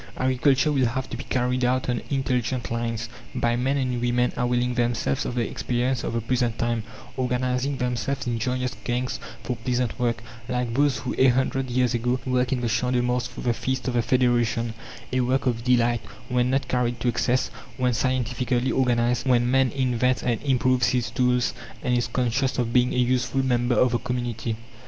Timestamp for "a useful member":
22.91-23.75